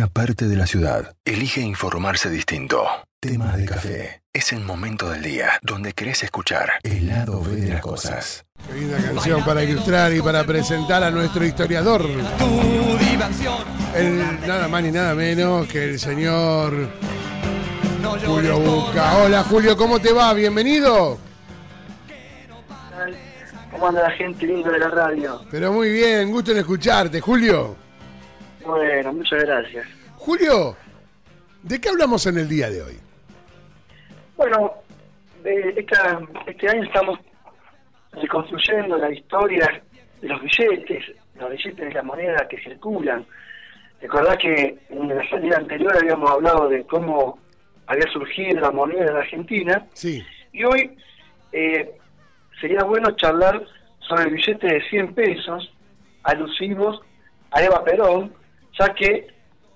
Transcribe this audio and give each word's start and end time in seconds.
una 0.00 0.08
parte 0.08 0.48
de 0.48 0.56
la 0.56 0.66
ciudad 0.66 1.14
elige 1.26 1.60
informarse 1.60 2.30
distinto. 2.30 2.86
Tema 3.20 3.54
de 3.54 3.66
café. 3.66 4.22
Es 4.32 4.50
el 4.54 4.60
momento 4.60 5.10
del 5.10 5.20
día 5.20 5.50
donde 5.60 5.92
querés 5.92 6.22
escuchar 6.22 6.70
el 6.84 7.06
lado 7.06 7.42
B 7.42 7.56
de 7.56 7.68
las 7.68 7.82
cosas. 7.82 8.46
Qué 8.66 8.80
linda 8.80 8.96
canción 8.96 9.44
para 9.44 9.62
ilustrar 9.62 10.14
y 10.14 10.22
para 10.22 10.44
presentar 10.44 11.04
a 11.04 11.10
nuestro 11.10 11.44
historiador. 11.44 12.00
Tu 12.38 12.98
diversión. 13.10 13.62
El 13.94 14.40
nada 14.48 14.68
más 14.68 14.82
ni 14.82 14.90
nada 14.90 15.14
menos 15.14 15.66
que 15.68 15.90
el 15.90 15.98
señor 16.00 16.88
Julio 18.24 18.58
Buca. 18.58 19.18
Hola 19.18 19.42
Julio, 19.42 19.76
¿cómo 19.76 19.98
te 19.98 20.14
va? 20.14 20.32
Bienvenido. 20.32 21.18
¿Cómo 23.70 23.88
anda 23.88 24.04
la 24.04 24.12
gente 24.12 24.46
linda 24.46 24.70
de 24.70 24.78
la 24.78 24.88
radio? 24.88 25.42
Pero 25.50 25.74
muy 25.74 25.92
bien, 25.92 26.30
gusto 26.30 26.52
en 26.52 26.56
escucharte, 26.56 27.20
Julio. 27.20 27.89
Bueno, 28.64 29.12
muchas 29.12 29.42
gracias. 29.44 29.86
Julio, 30.16 30.76
¿de 31.62 31.80
qué 31.80 31.88
hablamos 31.88 32.26
en 32.26 32.38
el 32.38 32.48
día 32.48 32.70
de 32.70 32.82
hoy? 32.82 32.98
Bueno, 34.36 34.74
de 35.42 35.74
esta- 35.76 36.20
este 36.46 36.68
año 36.68 36.84
estamos 36.84 37.18
reconstruyendo 38.12 38.96
la 38.98 39.10
historia 39.12 39.82
de 40.20 40.28
los 40.28 40.40
billetes, 40.42 41.04
los 41.38 41.50
billetes 41.50 41.76
de 41.88 41.92
la 41.94 42.02
moneda 42.02 42.46
que 42.48 42.58
circulan. 42.62 43.24
Recordás 44.00 44.36
que 44.38 44.78
en 44.88 45.08
la 45.08 45.28
salida 45.28 45.56
anterior 45.58 45.96
habíamos 45.96 46.30
hablado 46.30 46.68
de 46.68 46.84
cómo 46.86 47.38
había 47.86 48.10
surgido 48.12 48.60
la 48.60 48.70
moneda 48.70 49.10
en 49.10 49.16
Argentina 49.16 49.86
Sí, 49.94 50.24
y 50.52 50.64
hoy 50.64 50.96
eh, 51.52 51.90
sería 52.60 52.82
bueno 52.84 53.10
charlar 53.16 53.62
sobre 54.00 54.24
el 54.24 54.30
billete 54.34 54.66
de 54.66 54.82
100 54.88 55.14
pesos 55.14 55.72
alusivos 56.22 57.00
a 57.50 57.62
Eva 57.62 57.82
Perón, 57.84 58.32
ya 58.78 58.94
que 58.94 59.26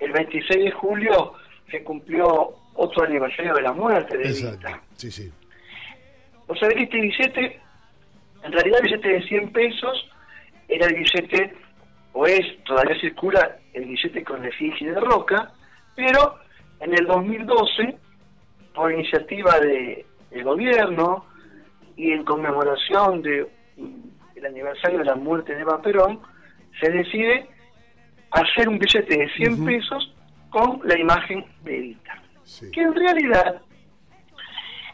el 0.00 0.12
26 0.12 0.64
de 0.64 0.70
julio 0.72 1.34
se 1.70 1.82
cumplió 1.82 2.54
otro 2.74 3.04
aniversario 3.04 3.54
de 3.54 3.62
la 3.62 3.72
muerte 3.72 4.16
de 4.16 4.28
exacto. 4.28 4.68
Evita. 4.68 4.82
Sí, 4.96 5.10
sí. 5.10 5.32
O 6.46 6.54
sea, 6.56 6.68
que 6.68 6.82
este 6.82 7.00
billete, 7.00 7.60
en 8.42 8.52
realidad 8.52 8.80
el 8.80 8.84
billete 8.84 9.08
de 9.08 9.22
100 9.22 9.52
pesos 9.52 10.10
era 10.68 10.86
el 10.86 10.94
billete, 10.94 11.54
o 12.12 12.26
es, 12.26 12.62
todavía 12.64 13.00
circula 13.00 13.58
el 13.72 13.86
billete 13.86 14.22
con 14.24 14.44
efigie 14.44 14.90
de 14.90 15.00
Roca, 15.00 15.52
pero 15.96 16.38
en 16.80 16.92
el 16.92 17.06
2012, 17.06 17.96
por 18.74 18.92
iniciativa 18.92 19.58
de, 19.60 20.04
del 20.30 20.44
gobierno 20.44 21.24
y 21.96 22.12
en 22.12 22.24
conmemoración 22.24 23.22
de, 23.22 23.46
el 24.34 24.46
aniversario 24.46 24.98
de 24.98 25.04
la 25.04 25.14
muerte 25.14 25.54
de 25.54 25.62
Eva 25.62 25.80
Perón, 25.80 26.20
se 26.80 26.90
decide 26.90 27.48
hacer 28.34 28.68
un 28.68 28.78
billete 28.78 29.16
de 29.16 29.30
100 29.30 29.54
Ujú. 29.54 29.64
pesos 29.64 30.14
con 30.50 30.80
la 30.84 30.98
imagen 30.98 31.44
de 31.62 31.76
Evita 31.78 32.22
sí. 32.44 32.70
que 32.70 32.82
en 32.82 32.94
realidad 32.94 33.62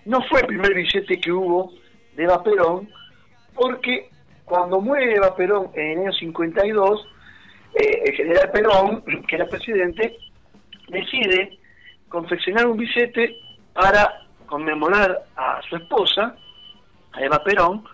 no 0.04 0.22
fue 0.28 0.40
el 0.40 0.46
primer 0.46 0.74
billete 0.74 1.20
que 1.20 1.32
hubo 1.32 1.72
de 2.16 2.24
Eva 2.24 2.42
Perón, 2.42 2.88
porque 3.54 4.10
cuando 4.44 4.80
muere 4.80 5.14
Eva 5.14 5.34
Perón 5.36 5.70
en 5.74 5.92
el 5.92 5.98
año 6.06 6.12
52, 6.12 7.08
eh, 7.74 8.02
el 8.06 8.14
general 8.14 8.50
Perón, 8.50 9.04
que 9.28 9.36
era 9.36 9.46
presidente, 9.46 10.16
decide 10.88 11.58
confeccionar 12.08 12.66
un 12.66 12.76
billete 12.76 13.36
para 13.72 14.22
conmemorar 14.46 15.26
a 15.36 15.60
su 15.68 15.76
esposa, 15.76 16.34
a 17.12 17.20
Eva 17.22 17.42
Perón, 17.44 17.84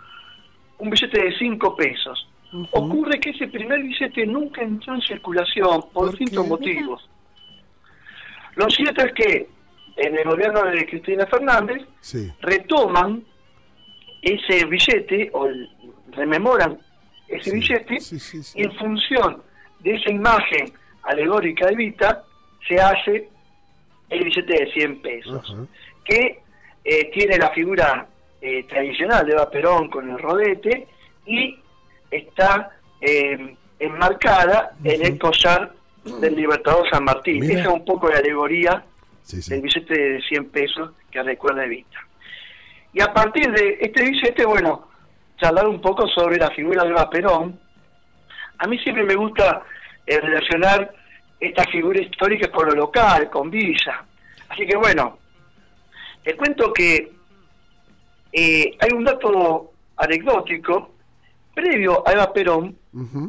un 0.78 0.90
billete 0.90 1.22
de 1.22 1.36
5 1.36 1.76
pesos. 1.76 2.28
Ocurre 2.72 3.18
que 3.20 3.30
ese 3.30 3.48
primer 3.48 3.82
billete 3.82 4.26
nunca 4.26 4.62
entró 4.62 4.94
en 4.94 5.00
circulación 5.02 5.80
por 5.92 5.92
¿Por 5.92 6.10
distintos 6.10 6.46
motivos. 6.48 7.08
Lo 8.54 8.68
cierto 8.70 9.04
es 9.04 9.12
que 9.12 9.48
en 9.96 10.16
el 10.18 10.24
gobierno 10.24 10.62
de 10.64 10.86
Cristina 10.86 11.26
Fernández 11.26 11.82
Sí, 12.00 12.30
retoman 12.40 13.22
ese 14.22 14.64
billete 14.66 15.30
o 15.32 15.46
el- 15.46 15.68
rememoran 16.12 16.78
ese 17.28 17.50
Sí, 17.50 17.56
billete 17.56 18.00
sí, 18.00 18.40
y 18.54 18.62
en 18.64 18.72
función 18.76 19.42
de 19.80 19.94
esa 19.96 20.10
imagen 20.10 20.72
alegórica 21.02 21.66
de 21.66 21.72
Evita 21.74 22.24
se 22.66 22.80
hace 22.80 23.28
el 24.08 24.24
billete 24.24 24.52
de 24.64 24.72
100 24.72 25.02
pesos 25.02 25.56
que 26.04 26.40
eh, 26.84 27.10
tiene 27.12 27.36
la 27.38 27.50
figura 27.50 28.06
eh, 28.40 28.62
tradicional 28.64 29.26
de 29.26 29.32
Eva 29.32 29.50
Perón 29.50 29.88
con 29.88 30.08
el 30.10 30.18
rodete 30.18 30.86
y 31.26 31.58
está 32.10 32.70
eh, 33.00 33.56
enmarcada 33.78 34.72
en 34.84 35.04
el 35.04 35.18
collar 35.18 35.72
del 36.20 36.36
Libertador 36.36 36.88
San 36.90 37.04
Martín. 37.04 37.40
Mira. 37.40 37.52
Esa 37.60 37.62
es 37.68 37.74
un 37.74 37.84
poco 37.84 38.08
la 38.08 38.18
alegoría 38.18 38.84
Sí, 39.22 39.42
sí. 39.42 39.50
del 39.50 39.62
billete 39.62 39.94
de 39.94 40.22
100 40.22 40.50
pesos 40.50 40.92
que 41.10 41.22
recuerda 41.22 41.64
Evita. 41.64 41.98
Y 42.92 43.00
a 43.02 43.12
partir 43.12 43.50
de 43.50 43.78
este 43.80 44.04
billete, 44.04 44.44
bueno, 44.46 44.88
charlar 45.38 45.66
un 45.66 45.80
poco 45.80 46.06
sobre 46.08 46.38
la 46.38 46.50
figura 46.50 46.84
de 46.84 46.90
Eva 46.90 47.10
Perón. 47.10 47.58
A 48.58 48.66
mí 48.66 48.78
siempre 48.78 49.04
me 49.04 49.14
gusta 49.16 49.62
eh, 50.06 50.18
relacionar 50.20 50.94
esta 51.38 51.64
figura 51.64 52.00
histórica 52.00 52.50
con 52.50 52.68
lo 52.68 52.74
local, 52.74 53.28
con 53.28 53.50
Villa. 53.50 54.04
Así 54.48 54.64
que 54.66 54.76
bueno, 54.76 55.18
te 56.24 56.34
cuento 56.36 56.72
que 56.72 57.12
eh, 58.32 58.76
hay 58.80 58.90
un 58.94 59.04
dato 59.04 59.72
anecdótico. 59.96 60.92
Previo 61.60 62.06
a 62.06 62.12
Eva 62.12 62.32
Perón, 62.34 62.76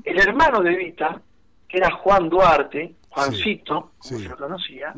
el 0.04 0.20
hermano 0.20 0.60
de 0.62 0.74
Evita, 0.74 1.22
que 1.68 1.78
era 1.78 1.90
Juan 1.92 2.28
Duarte, 2.28 2.94
Juancito, 3.10 3.94
Sí, 4.02 4.10
como 4.10 4.20
sí. 4.20 4.24
se 4.26 4.30
lo 4.30 4.38
conocía, 4.38 4.94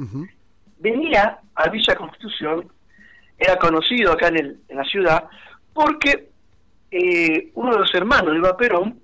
venía 0.80 1.40
a 1.54 1.70
Villa 1.70 1.96
Constitución, 1.96 2.68
era 3.38 3.56
conocido 3.58 4.14
acá 4.14 4.30
en, 4.30 4.38
el- 4.38 4.60
en 4.68 4.78
la 4.78 4.84
ciudad, 4.84 5.26
porque 5.74 6.30
eh, 6.92 7.52
uno 7.54 7.72
de 7.74 7.78
los 7.80 7.94
hermanos 7.94 8.32
de 8.34 8.40
Eva 8.40 8.58
Perón, 8.58 9.00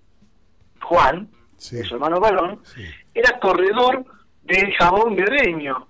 Juan, 0.82 1.30
Sí. 1.58 1.82
su 1.84 1.94
hermano 1.96 2.20
varón, 2.20 2.60
era 3.14 3.40
corredor 3.40 4.04
del 4.44 4.74
jabón 4.74 5.16
guerreño. 5.16 5.88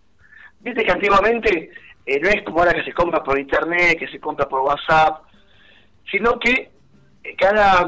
Viste 0.60 0.84
que 0.84 0.92
antiguamente 0.92 1.72
eh, 2.06 2.20
no 2.20 2.30
es 2.30 2.44
como 2.44 2.60
ahora 2.60 2.74
que 2.74 2.84
se 2.84 2.94
compra 2.94 3.24
por 3.24 3.40
internet, 3.40 3.98
que 3.98 4.08
se 4.10 4.20
compra 4.20 4.48
por 4.48 4.62
WhatsApp, 4.62 5.24
sino 6.12 6.38
que 6.38 6.70
eh, 7.24 7.36
cada 7.38 7.88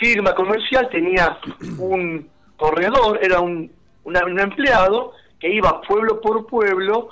firma 0.00 0.34
comercial 0.34 0.88
tenía 0.90 1.38
un 1.78 2.28
corredor, 2.56 3.18
era 3.22 3.38
un, 3.40 3.70
una- 4.04 4.24
un 4.24 4.40
empleado 4.40 5.12
que 5.38 5.48
iba 5.52 5.80
pueblo 5.82 6.20
por 6.20 6.46
pueblo 6.46 7.10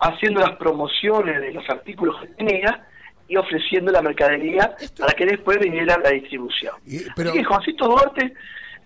haciendo 0.00 0.40
las 0.40 0.56
promociones 0.56 1.40
de 1.40 1.52
los 1.52 1.68
artículos 1.68 2.20
que 2.20 2.28
tenía 2.28 2.86
y 3.26 3.36
ofreciendo 3.36 3.90
la 3.90 4.00
mercadería 4.02 4.74
Esto- 4.78 5.02
para 5.02 5.14
que 5.14 5.26
después 5.26 5.58
viniera 5.58 5.98
la 5.98 6.10
distribución. 6.10 6.74
Y- 6.86 7.00
pero, 7.16 7.30
Así 7.30 7.38
que 7.38 7.44
Juancito 7.44 7.88
Duarte 7.88 8.34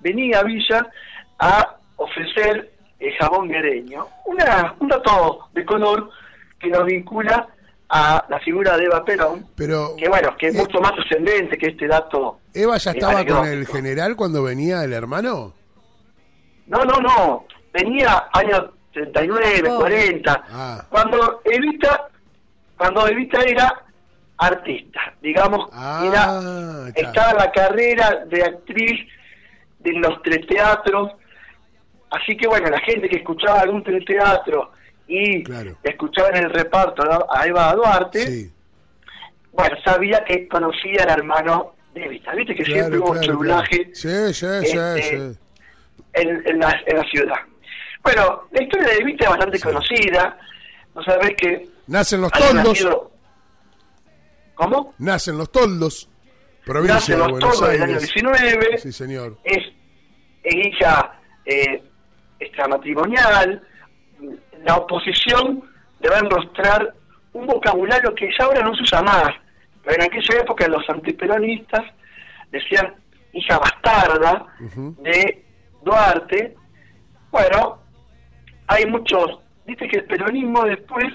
venía 0.01 0.39
a 0.41 0.45
Villa 0.45 0.89
a 1.39 1.77
ofrecer 1.97 2.71
el 2.99 3.13
jabón 3.17 3.49
guereño. 3.49 4.07
Una, 4.27 4.75
un 4.79 4.89
dato 4.89 5.49
de 5.53 5.65
color 5.65 6.11
que 6.59 6.69
nos 6.69 6.85
vincula 6.87 7.49
a 7.95 8.25
la 8.31 8.39
figura 8.41 8.75
de 8.79 8.85
Eva 8.87 9.05
Perón, 9.05 9.47
pero 9.55 9.95
que 9.99 10.09
bueno, 10.09 10.35
que 10.39 10.47
es 10.49 10.55
eh, 10.55 10.59
mucho 10.59 10.81
más 10.81 10.95
trascendente 10.95 11.59
que 11.59 11.67
este 11.69 11.87
dato. 11.87 12.39
Eva 12.55 12.79
ya 12.79 12.91
es 12.91 12.97
estaba 12.97 13.25
con 13.27 13.47
el 13.47 13.67
general 13.67 14.17
cuando 14.17 14.43
venía 14.43 14.83
el 14.83 14.95
hermano. 14.95 15.53
No, 16.67 16.85
no, 16.87 16.97
no. 17.01 17.47
Venía 17.73 18.25
años 18.33 18.71
39, 18.95 19.63
Oh. 19.71 19.79
40. 19.81 20.45
Ah. 20.51 20.87
Cuando 20.89 21.43
Evita, 21.45 22.09
cuando 22.79 23.07
Evita 23.09 23.43
era 23.43 23.83
artista, 24.39 25.01
digamos, 25.21 25.69
Ah, 25.75 26.03
era, 26.07 26.23
claro. 26.25 26.87
estaba 26.95 27.31
en 27.33 27.37
la 27.37 27.53
carrera 27.53 28.25
de 28.27 28.43
actriz 28.43 29.07
de 29.81 29.93
los 29.99 30.23
teleteatros. 30.23 31.13
Así 32.11 32.37
que 32.39 32.47
bueno, 32.49 32.69
la 32.71 32.81
gente 32.81 33.07
que 33.09 33.17
escuchaba 33.17 33.61
algún 33.61 33.85
teleteatro 33.85 34.73
y 35.15 35.43
Claro. 35.45 35.77
escuchaba 35.83 36.29
en 36.31 36.37
el 36.45 36.51
reparto 36.51 37.03
a 37.31 37.47
Eva 37.47 37.73
Duarte, 37.75 38.27
Sí. 38.27 38.53
bueno, 39.53 39.77
sabía 39.85 40.25
que 40.25 40.49
conocía 40.49 41.03
al 41.05 41.11
hermano 41.19 41.75
de 41.95 42.05
Evita. 42.07 42.35
Viste 42.35 42.55
que 42.55 42.65
siempre 42.65 42.99
hubo 42.99 43.13
claro. 43.13 43.65
Sí, 43.71 43.85
sí, 43.93 44.09
sí, 44.35 44.47
este, 44.47 45.15
en, 46.15 46.43
en 46.47 46.59
la, 46.59 46.81
en 46.87 46.97
la 46.97 47.05
ciudad. 47.05 47.37
Bueno, 48.03 48.49
la 48.51 48.63
historia 48.63 48.89
de 48.89 48.95
Evita 48.97 49.25
es 49.25 49.31
bastante 49.31 49.61
conocida. 49.61 50.39
No 50.95 51.03
sabés 51.05 51.35
que 51.37 51.69
Nacen 51.87 52.21
los 52.23 52.33
toldos. 52.33 52.55
nacido- 52.65 53.11
¿Cómo? 54.55 54.95
Nacen 54.99 55.37
los 55.39 55.51
toldos. 55.53 56.09
Provincia 56.65 56.95
Nace 56.95 57.13
en 57.15 57.19
de 57.21 57.29
los 57.29 57.39
todos 57.41 57.61
del 57.69 57.83
año 57.83 57.95
Aires. 57.97 58.01
19. 58.15 58.79
Sí, 58.79 58.93
señor. 58.93 59.39
es, 59.45 59.59
es 60.45 60.55
hija 60.67 61.21
eh, 61.45 61.83
extramatrimonial, 62.39 63.63
la 64.65 64.77
oposición 64.77 65.63
le 66.01 66.09
va 66.09 66.17
a 66.17 66.21
enrostrar 66.21 66.95
un 67.33 67.47
vocabulario 67.47 68.15
que 68.15 68.29
ya 68.39 68.45
ahora 68.45 68.63
no 68.63 68.75
se 68.75 68.83
usa 68.83 69.03
más, 69.03 69.31
pero 69.83 69.97
en 69.97 70.03
aquella 70.03 70.41
época 70.41 70.69
los 70.69 70.89
antiperonistas 70.89 71.85
decían 72.51 72.95
hija 73.33 73.59
bastarda 73.59 74.47
de 74.59 75.45
Duarte. 75.83 76.55
Bueno, 77.31 77.79
hay 78.67 78.87
muchos, 78.87 79.39
viste 79.67 79.89
que 79.89 79.99
el 79.99 80.05
peronismo 80.05 80.65
después, 80.65 81.07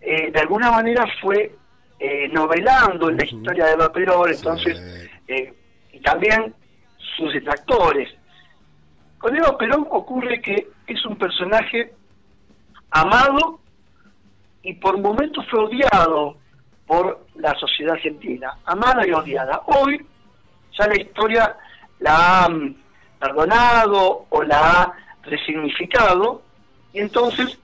eh, 0.00 0.30
de 0.30 0.40
alguna 0.40 0.70
manera 0.70 1.06
fue 1.20 1.54
eh, 1.98 2.28
novelando 2.28 3.10
la 3.10 3.24
historia 3.24 3.66
de 3.66 3.72
Eva 3.72 3.92
Perón, 3.92 4.30
entonces, 4.30 5.08
eh, 5.28 5.54
y 5.92 6.00
también 6.00 6.54
sus 7.16 7.32
detractores. 7.32 8.12
Con 9.18 9.34
Eva 9.36 9.56
Perón 9.56 9.86
ocurre 9.90 10.42
que 10.42 10.68
es 10.86 11.06
un 11.06 11.16
personaje 11.16 11.93
amado 12.94 13.60
y 14.62 14.72
por 14.74 14.98
momentos 14.98 15.44
fue 15.50 15.64
odiado 15.64 16.36
por 16.86 17.26
la 17.34 17.54
sociedad 17.58 17.94
argentina, 17.94 18.52
amada 18.64 19.06
y 19.06 19.10
odiada. 19.12 19.60
Hoy 19.66 20.04
ya 20.78 20.86
la 20.86 21.00
historia 21.00 21.56
la 21.98 22.44
ha 22.44 22.48
perdonado 23.20 24.26
o 24.30 24.42
la 24.42 24.58
ha 24.82 24.92
resignificado 25.24 26.42
y 26.92 27.00
entonces 27.00 27.58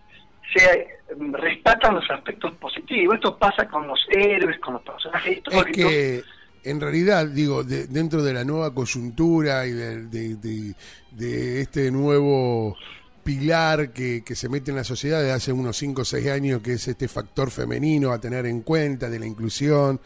se 0.52 0.88
rescatan 1.32 1.94
los 1.94 2.10
aspectos 2.10 2.52
positivos. 2.54 3.14
Esto 3.16 3.36
pasa 3.38 3.68
con 3.68 3.86
los 3.86 4.00
héroes, 4.10 4.58
con 4.60 4.74
los 4.74 4.82
personajes 4.82 5.38
históricos. 5.38 5.66
Es 5.68 5.76
que 5.76 6.22
en 6.64 6.80
realidad, 6.80 7.26
digo, 7.26 7.62
de- 7.62 7.86
dentro 7.86 8.22
de 8.22 8.32
la 8.34 8.44
nueva 8.44 8.74
coyuntura 8.74 9.66
y 9.66 9.70
de, 9.72 10.02
de- 10.06 10.36
de- 10.36 10.74
de 11.12 11.60
este 11.60 11.90
nuevo 11.90 12.76
pilar 13.22 13.92
que, 13.92 14.22
que 14.24 14.34
se 14.34 14.48
mete 14.48 14.70
en 14.70 14.76
la 14.76 14.84
sociedad 14.84 15.22
de 15.22 15.32
hace 15.32 15.52
unos 15.52 15.76
5 15.76 16.02
o 16.02 16.04
6 16.04 16.28
años, 16.28 16.60
que 16.62 16.74
es 16.74 16.88
este 16.88 17.08
factor 17.08 17.50
femenino 17.50 18.12
a 18.12 18.20
tener 18.20 18.46
en 18.46 18.62
cuenta 18.62 19.08
de 19.08 19.18
la 19.18 19.26
inclusión, 19.26 20.00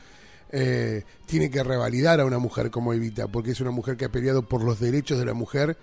eh, 0.50 1.02
tiene 1.26 1.50
que 1.50 1.62
revalidar 1.64 2.20
a 2.20 2.25
una 2.25 2.38
mujer 2.38 2.70
como 2.70 2.93
Evita, 2.93 3.26
porque 3.28 3.52
es 3.52 3.61
una 3.61 3.70
mujer 3.70 3.96
que 3.96 4.05
ha 4.05 4.08
peleado 4.08 4.43
por 4.43 4.62
los 4.62 4.78
derechos 4.81 5.19
de 5.19 5.25
la 5.25 5.34
mujer 5.34 5.76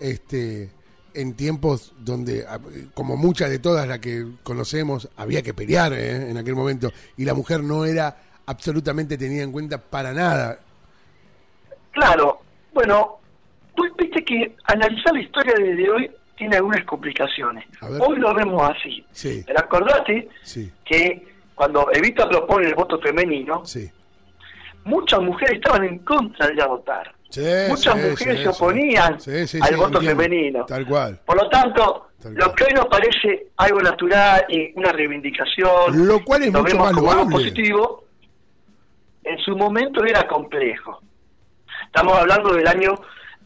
este, 0.00 0.70
en 1.14 1.34
tiempos 1.34 1.92
donde, 1.98 2.46
a- 2.46 2.60
como 2.94 3.16
muchas 3.16 3.50
de 3.50 3.58
todas 3.58 3.86
las 3.88 3.98
que 3.98 4.26
conocemos, 4.42 5.08
había 5.16 5.42
que 5.42 5.54
pelear 5.54 5.92
¿eh? 5.92 6.30
en 6.30 6.36
aquel 6.36 6.54
momento, 6.54 6.92
y 7.16 7.24
la 7.24 7.34
mujer 7.34 7.62
no 7.64 7.84
era 7.84 8.16
absolutamente 8.46 9.16
tenida 9.18 9.42
en 9.42 9.52
cuenta 9.52 9.78
para 9.78 10.12
nada. 10.12 10.58
Claro, 11.92 12.40
bueno, 12.72 13.18
pues 13.76 13.92
viste 13.98 14.24
que 14.24 14.56
analizar 14.64 15.12
la 15.14 15.20
historia 15.20 15.54
desde 15.58 15.90
hoy 15.90 16.10
tiene 16.36 16.56
algunas 16.56 16.84
complicaciones. 16.84 17.64
Hoy 18.00 18.18
lo 18.18 18.34
vemos 18.34 18.62
así. 18.70 19.04
Sí, 19.12 19.42
Pero 19.46 19.58
acordate 19.60 20.28
sí, 20.42 20.70
que 20.84 21.26
cuando 21.54 21.88
Evita 21.92 22.28
propone 22.28 22.68
el 22.68 22.74
voto 22.74 22.98
femenino, 23.00 23.64
sí. 23.64 23.90
muchas 24.84 25.20
mujeres 25.20 25.54
estaban 25.56 25.84
en 25.84 25.98
contra 26.00 26.46
de 26.48 26.54
ir 26.54 26.62
a 26.62 26.66
votar. 26.66 27.14
Muchas 27.68 27.96
mujeres 27.96 28.40
se 28.42 28.48
oponían 28.48 29.16
al 29.62 29.76
voto 29.76 30.00
femenino. 30.00 30.66
Tal 30.66 30.86
cual. 30.86 31.18
Por 31.24 31.42
lo 31.42 31.48
tanto, 31.48 32.08
Tal 32.22 32.34
lo 32.34 32.44
cual. 32.46 32.54
que 32.56 32.64
hoy 32.64 32.72
nos 32.74 32.86
parece 32.86 33.46
algo 33.56 33.80
natural 33.80 34.44
y 34.48 34.72
una 34.78 34.92
reivindicación, 34.92 36.06
Lo 36.06 36.22
cual 36.24 36.42
es 36.42 36.52
lo 36.52 36.60
mucho 36.62 36.74
vemos 36.74 36.86
más 36.86 36.94
como 36.94 37.10
algo 37.12 37.30
positivo, 37.30 38.04
en 39.24 39.38
su 39.38 39.56
momento 39.56 40.04
era 40.04 40.26
complejo. 40.26 41.00
Estamos 41.86 42.18
hablando 42.18 42.52
del 42.54 42.66
año 42.66 42.94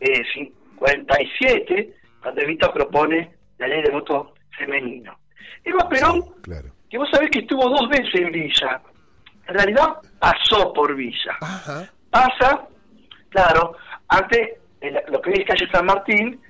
eh, 0.00 0.22
57, 0.34 1.94
cuando 2.26 2.42
Evita 2.42 2.72
propone 2.72 3.36
la 3.58 3.68
ley 3.68 3.82
de 3.82 3.90
voto 3.92 4.34
femenino. 4.58 5.16
Eva 5.62 5.88
Perón, 5.88 6.22
Claro. 6.42 6.70
que 6.90 6.98
vos 6.98 7.08
sabés 7.08 7.30
que 7.30 7.38
estuvo 7.38 7.68
dos 7.68 7.88
veces 7.88 8.12
en 8.16 8.32
Villa, 8.32 8.80
en 9.46 9.54
realidad 9.54 9.94
pasó 10.18 10.72
por 10.72 10.96
Villa 10.96 11.36
Ajá. 11.40 11.88
pasa, 12.10 12.66
claro, 13.28 13.76
antes 14.08 14.40
el- 14.80 14.98
lo 15.08 15.22
que 15.22 15.30
hoy 15.30 15.36
es 15.38 15.46
calle 15.46 15.70
San 15.70 15.86
Martín 15.86 16.40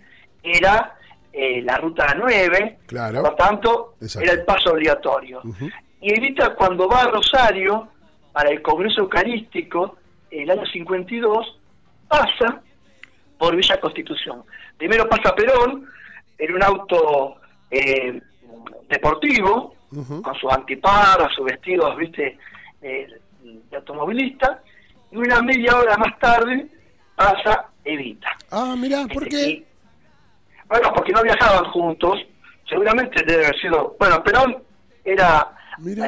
era 0.43 0.95
eh, 1.39 1.61
la 1.61 1.77
ruta 1.77 2.15
9, 2.17 2.79
Claro. 2.87 3.23
por 3.23 3.37
tanto 3.37 3.97
Exacto. 4.01 4.27
era 4.27 4.41
el 4.41 4.47
paso 4.47 4.73
obligatorio. 4.73 5.43
Y 6.01 6.15
Evita 6.19 6.55
cuando 6.55 6.89
va 6.89 7.03
a 7.03 7.09
Rosario 7.09 7.89
para 8.33 8.49
el 8.49 8.63
Congreso 8.63 9.03
Eucarístico, 9.03 9.99
el 10.31 10.51
año 10.51 10.65
52, 10.73 11.61
pasa 12.09 12.63
por 13.39 13.55
Villa 13.57 13.79
Constitución. 13.81 14.43
Primero 14.77 15.09
pasa 15.09 15.35
Perón 15.35 15.87
en 16.39 16.55
un 16.55 16.63
auto 16.63 17.37
eh, 17.71 18.21
deportivo, 18.89 19.75
con 20.23 20.35
sus 20.41 20.53
antiparras, 20.53 21.33
sus 21.35 21.45
vestidos, 21.47 21.97
viste, 21.97 22.39
eh, 22.83 23.07
de 23.43 23.77
automovilista, 23.77 24.61
y 25.11 25.17
una 25.17 25.41
media 25.43 25.77
hora 25.77 25.97
más 25.97 26.19
tarde 26.19 26.67
pasa 27.15 27.67
Evita. 27.85 28.29
Ah, 28.51 28.75
mirá, 28.77 29.07
¿por 29.07 29.23
Este, 29.23 29.29
qué? 29.29 29.51
y- 29.51 29.67
bueno, 30.69 30.93
porque 30.95 31.13
no 31.13 31.23
viajaban 31.23 31.65
juntos, 31.71 32.19
seguramente 32.69 33.23
debe 33.25 33.45
haber 33.47 33.61
sido, 33.61 33.97
bueno, 34.01 34.23
Perón 34.25 34.63
era, 35.05 35.53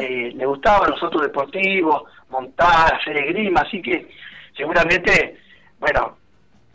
eh, 0.00 0.32
le 0.34 0.46
gustaban 0.46 0.90
los 0.90 1.00
otros 1.02 1.22
deportivos, 1.22 2.02
montar, 2.28 2.94
hacer 2.94 3.16
esgrima, 3.18 3.60
así 3.60 3.80
que 3.80 4.10
seguramente, 4.56 5.38
bueno, 5.78 6.16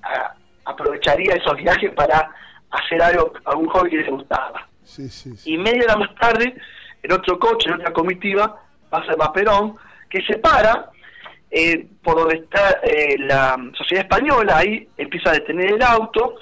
a- 0.02 0.34
aprovecharía 0.66 1.36
esos 1.36 1.56
viajes 1.58 1.92
para 1.92 2.30
hacer 2.72 3.02
algo, 3.02 3.34
algún 3.46 3.68
hobby 3.70 3.92
que 3.92 3.98
le 3.98 4.12
gustaba. 4.12 4.68
Sí, 4.84 5.10
sí, 5.10 5.36
sí. 5.36 5.54
Y 5.54 5.58
media 5.58 5.84
hora 5.84 5.98
más 5.98 6.16
tarde, 6.16 6.56
en 7.02 7.12
otro 7.12 7.40
coche, 7.40 7.70
en 7.70 7.76
otra 7.76 7.94
comitiva, 7.94 8.60
pasa 8.90 9.14
Perón, 9.34 9.76
que 10.10 10.22
se 10.24 10.38
para 10.38 10.90
eh, 11.50 11.86
por 12.02 12.16
donde 12.16 12.38
está 12.38 12.80
eh, 12.84 13.16
la 13.20 13.56
sociedad 13.78 14.06
española, 14.06 14.58
ahí 14.58 14.88
empieza 14.98 15.30
a 15.30 15.34
detener 15.34 15.74
el 15.74 15.82
auto, 15.84 16.36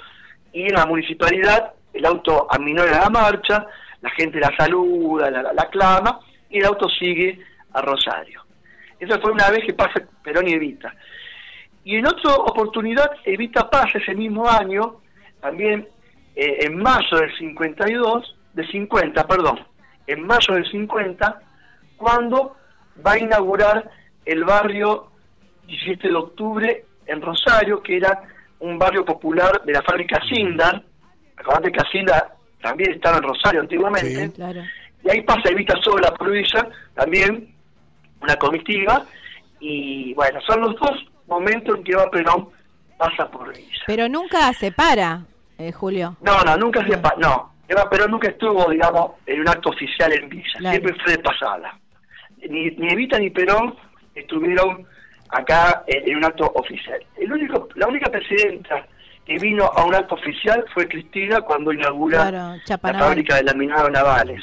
y 0.52 0.62
en 0.62 0.74
la 0.74 0.86
municipalidad 0.86 1.72
el 1.92 2.06
auto 2.06 2.46
aminora 2.50 3.02
la 3.02 3.10
marcha, 3.10 3.66
la 4.00 4.10
gente 4.10 4.40
la 4.40 4.50
saluda, 4.56 5.30
la, 5.30 5.42
la, 5.42 5.52
la 5.52 5.62
aclama, 5.62 6.18
y 6.48 6.58
el 6.58 6.64
auto 6.64 6.88
sigue 6.88 7.38
a 7.72 7.82
Rosario. 7.82 8.42
Esa 8.98 9.18
fue 9.18 9.32
una 9.32 9.50
vez 9.50 9.64
que 9.66 9.74
pasa 9.74 10.00
Perón 10.22 10.48
y 10.48 10.52
Evita. 10.52 10.94
Y 11.84 11.96
en 11.96 12.06
otra 12.06 12.34
oportunidad, 12.36 13.10
Evita 13.24 13.68
pasa 13.68 13.98
ese 13.98 14.14
mismo 14.14 14.48
año, 14.48 15.00
también 15.40 15.88
eh, 16.36 16.58
en 16.60 16.76
mayo 16.76 17.16
del 17.18 17.36
52, 17.36 18.36
de 18.54 18.66
50, 18.66 19.26
perdón, 19.26 19.60
en 20.06 20.26
mayo 20.26 20.54
del 20.54 20.70
50, 20.70 21.42
cuando 21.96 22.56
va 23.04 23.12
a 23.12 23.18
inaugurar 23.18 23.90
el 24.24 24.44
barrio 24.44 25.08
17 25.66 26.08
de 26.08 26.14
octubre 26.14 26.84
en 27.06 27.20
Rosario, 27.20 27.82
que 27.82 27.96
era 27.96 28.22
un 28.60 28.78
barrio 28.78 29.04
popular 29.04 29.62
de 29.64 29.72
la 29.72 29.82
fábrica 29.82 30.20
Sindar. 30.28 30.82
Acordate 31.36 31.72
que 31.72 31.80
Sindar 31.90 32.34
también 32.60 32.92
estaba 32.92 33.16
en 33.16 33.24
Rosario 33.24 33.60
antiguamente. 33.60 34.26
Sí. 34.26 34.32
Claro. 34.32 34.62
Y 35.04 35.10
ahí 35.10 35.22
pasa 35.22 35.50
Evita 35.50 35.74
sola 35.82 36.14
por 36.14 36.30
Villa, 36.30 36.68
también 36.94 37.52
una 38.20 38.36
comitiva. 38.36 39.04
Y 39.58 40.14
bueno, 40.14 40.40
son 40.46 40.60
los 40.60 40.76
dos 40.78 41.11
momentos 41.26 41.76
en 41.76 41.84
que 41.84 41.92
Eva 41.92 42.10
Perón 42.10 42.48
pasa 42.98 43.30
por 43.30 43.54
Villa. 43.56 43.82
Pero 43.86 44.08
nunca 44.08 44.52
se 44.54 44.72
para, 44.72 45.22
eh, 45.58 45.72
Julio. 45.72 46.16
No, 46.20 46.42
no, 46.44 46.56
nunca 46.56 46.86
se 46.86 46.96
pa- 46.98 47.14
no. 47.18 47.52
Eva 47.68 47.88
Perón 47.88 48.10
nunca 48.10 48.28
estuvo, 48.28 48.70
digamos, 48.70 49.12
en 49.26 49.40
un 49.40 49.48
acto 49.48 49.70
oficial 49.70 50.12
en 50.12 50.28
Villa, 50.28 50.52
Claro. 50.58 50.76
siempre 50.78 51.02
fue 51.02 51.12
de 51.16 51.18
pasada. 51.22 51.78
Ni, 52.48 52.70
ni 52.72 52.88
Evita 52.92 53.18
ni 53.18 53.30
Perón 53.30 53.74
estuvieron 54.14 54.86
acá 55.30 55.82
en, 55.86 56.10
en 56.10 56.16
un 56.18 56.24
acto 56.24 56.50
oficial. 56.54 57.00
El 57.16 57.32
único, 57.32 57.68
la 57.76 57.86
única 57.88 58.10
presidenta 58.10 58.86
que 59.24 59.38
vino 59.38 59.64
a 59.64 59.84
un 59.84 59.94
acto 59.94 60.16
oficial 60.16 60.64
fue 60.74 60.88
Cristina 60.88 61.40
cuando 61.42 61.72
inaugura 61.72 62.28
Claro, 62.28 62.56
la 62.66 62.98
fábrica 62.98 63.36
de 63.36 63.44
laminados 63.44 63.90
navales. 63.90 64.42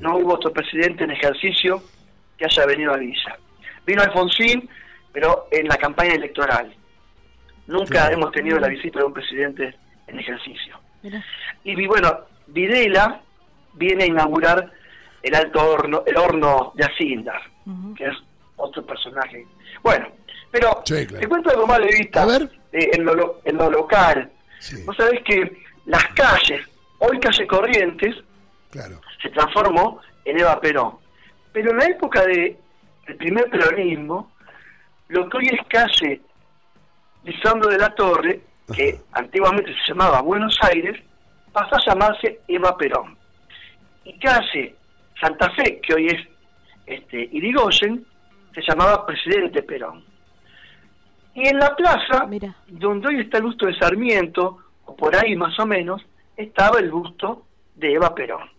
No 0.00 0.16
hubo 0.16 0.34
otro 0.34 0.52
presidente 0.52 1.04
en 1.04 1.12
ejercicio 1.12 1.80
que 2.36 2.44
haya 2.46 2.66
venido 2.66 2.92
a 2.92 2.96
Villa. 2.96 3.38
Vino 3.86 4.02
Alfonsín, 4.02 4.68
pero 5.12 5.48
en 5.50 5.66
la 5.68 5.76
campaña 5.76 6.14
electoral. 6.14 6.74
Nunca 7.66 8.10
hemos 8.10 8.32
tenido 8.32 8.58
la 8.58 8.68
visita 8.68 8.98
de 8.98 9.04
un 9.04 9.12
presidente 9.12 9.74
en 10.06 10.18
ejercicio. 10.18 10.78
Mirá. 11.02 11.24
Y 11.64 11.74
vi- 11.74 11.86
bueno, 11.86 12.20
Videla 12.48 13.20
viene 13.74 14.04
a 14.04 14.06
inaugurar 14.06 14.70
el 15.22 15.34
alto 15.34 15.64
horno, 15.70 16.02
el 16.06 16.16
horno 16.16 16.72
de 16.74 16.84
Ujú. 17.66 17.94
que 17.94 18.06
es 18.06 18.14
otro 18.56 18.84
personaje. 18.84 19.46
Bueno, 19.82 20.08
pero 20.50 20.82
Sí, 20.84 21.06
claro. 21.06 21.20
te 21.20 21.28
cuento 21.28 21.50
algo 21.50 21.66
más 21.66 21.78
de 21.78 21.86
vista 21.86 22.22
A 22.22 22.26
ver. 22.26 22.42
eh, 22.72 22.90
en, 22.94 23.04
lo, 23.04 23.40
en 23.44 23.56
lo 23.56 23.70
local. 23.70 24.30
Sí, 24.58 24.82
Vos 24.84 24.96
sabés 24.96 25.22
que 25.22 25.62
las 25.86 26.04
calles, 26.14 26.66
hoy 26.98 27.18
calle 27.20 27.46
Corrientes, 27.46 28.16
claro. 28.70 29.00
se 29.22 29.30
transformó 29.30 30.00
en 30.24 30.40
Eva 30.40 30.60
Perón. 30.60 30.98
Pero 31.52 31.70
en 31.70 31.76
la 31.78 31.84
época 31.86 32.24
de 32.26 32.56
el 33.06 33.16
primer 33.16 33.48
peronismo, 33.50 34.31
lo 35.12 35.28
que 35.28 35.36
hoy 35.36 35.46
es 35.52 35.66
calle 35.68 36.22
Lisandro 37.24 37.68
de 37.70 37.78
la 37.78 37.94
Torre, 37.94 38.40
que 38.74 38.98
antiguamente 39.12 39.72
se 39.74 39.92
llamaba 39.92 40.22
Buenos 40.22 40.56
Aires, 40.62 40.98
pasó 41.52 41.76
a 41.76 41.84
llamarse 41.86 42.40
Eva 42.48 42.76
Perón. 42.78 43.16
Y 44.04 44.18
calle 44.18 44.74
Santa 45.20 45.50
Fe, 45.50 45.80
que 45.82 45.94
hoy 45.94 46.06
es 46.06 46.28
este, 46.86 47.28
Irigoyen, 47.30 48.06
se 48.54 48.62
llamaba 48.66 49.04
Presidente 49.04 49.62
Perón. 49.62 50.02
Y 51.34 51.46
en 51.46 51.58
la 51.58 51.76
plaza, 51.76 52.26
Mira. 52.26 52.56
donde 52.68 53.08
hoy 53.08 53.20
está 53.20 53.36
el 53.36 53.44
busto 53.44 53.66
de 53.66 53.78
Sarmiento, 53.78 54.58
o 54.86 54.96
por 54.96 55.14
ahí 55.14 55.36
más 55.36 55.58
o 55.60 55.66
menos, 55.66 56.02
estaba 56.36 56.78
el 56.80 56.90
busto 56.90 57.44
de 57.74 57.92
Eva 57.92 58.14
Perón. 58.14 58.50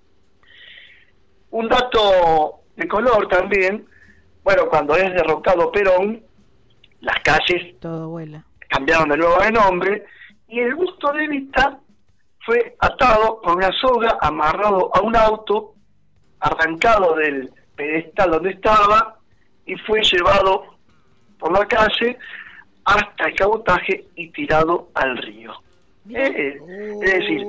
Un 1.50 1.68
dato 1.68 2.62
de 2.76 2.88
color 2.88 3.28
también, 3.28 3.88
bueno, 4.44 4.68
cuando 4.70 4.96
es 4.96 5.12
derrocado 5.14 5.72
Perón, 5.72 6.22
las 7.04 7.20
calles 7.24 7.80
Todo 7.80 8.10
vuela. 8.10 8.44
cambiaron 8.70 9.10
de 9.10 9.18
nuevo 9.18 9.38
de 9.42 9.52
nombre 9.52 10.06
y 10.48 10.60
el 10.60 10.76
busto 10.76 11.12
de 11.14 11.26
Evita 11.26 11.80
fue 12.46 12.76
atado 12.80 13.40
con 13.42 13.56
una 13.58 13.72
soga, 13.80 14.18
amarrado 14.22 14.90
a 14.94 15.02
un 15.02 15.16
auto, 15.16 15.76
arrancado 16.40 17.16
del 17.16 17.50
pedestal 17.76 18.32
donde 18.32 18.52
estaba 18.52 19.18
y 19.66 19.76
fue 19.78 20.02
llevado 20.04 20.76
por 21.40 21.58
la 21.58 21.66
calle 21.66 22.18
hasta 22.86 23.28
el 23.28 23.36
cabotaje 23.36 24.06
y 24.16 24.30
tirado 24.32 24.90
al 24.94 25.18
río. 25.18 25.54
Eh, 26.10 26.60
es 27.02 27.14
decir, 27.14 27.42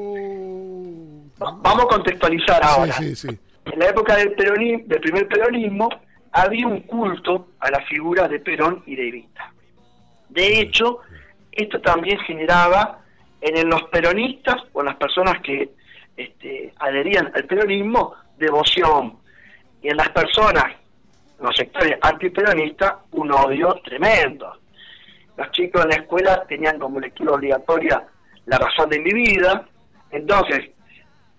va- 1.43 1.57
vamos 1.61 1.85
a 1.85 1.89
contextualizar 1.89 2.61
ahora. 2.63 2.93
Sí, 2.93 3.17
sí, 3.17 3.29
sí. 3.29 3.39
En 3.73 3.79
la 3.81 3.87
época 3.89 4.15
del, 4.17 4.33
peronismo, 4.35 4.85
del 4.87 5.01
primer 5.01 5.27
peronismo 5.27 5.89
había 6.35 6.67
un 6.67 6.81
culto 6.81 7.51
a 7.61 7.71
la 7.71 7.81
figura 7.83 8.27
de 8.27 8.41
Perón 8.41 8.83
y 8.87 8.97
de 8.97 9.09
Evita. 9.09 9.53
De 10.29 10.61
hecho, 10.61 10.99
esto 11.53 11.81
también 11.81 12.19
generaba 12.21 12.99
en 13.41 13.69
los 13.69 13.85
peronistas 13.85 14.57
o 14.73 14.81
en 14.81 14.87
las 14.87 14.97
personas 14.97 15.41
que 15.43 15.71
este, 16.17 16.75
adherían 16.81 17.31
al 17.35 17.45
peronismo 17.45 18.15
devoción 18.37 19.19
y 19.81 19.89
en 19.89 19.97
las 19.97 20.09
personas, 20.09 20.65
los 21.41 21.55
sectores 21.55 21.99
antiperonistas, 22.03 22.95
un 23.13 23.31
odio 23.31 23.81
tremendo. 23.85 24.59
Los 25.37 25.51
chicos 25.53 25.85
en 25.85 25.91
la 25.91 25.97
escuela 25.97 26.45
tenían 26.49 26.81
como 26.81 26.99
lectura 27.01 27.33
obligatoria 27.33 28.07
La 28.47 28.59
razón 28.59 28.91
de 28.91 28.99
mi 28.99 29.13
vida, 29.13 29.69
entonces 30.11 30.71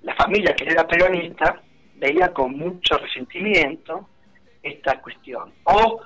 la 0.03 0.15
familia 0.15 0.55
que 0.55 0.65
era 0.65 0.87
peronista 0.87 1.61
veía 1.95 2.31
con 2.33 2.57
mucho 2.57 2.97
resentimiento 2.97 4.07
esta 4.65 4.99
cuestión. 5.01 5.51
O 5.63 6.01